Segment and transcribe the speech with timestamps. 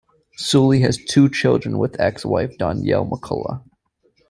[0.35, 3.61] Suli has two children with ex-wife Donyell McCullough.